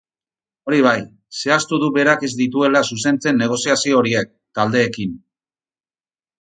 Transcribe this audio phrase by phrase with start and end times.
[0.69, 0.95] Hori bai,
[1.41, 5.17] zehaztu du berak ez dituela zuzentzen negoziazio horiek, taldeekin.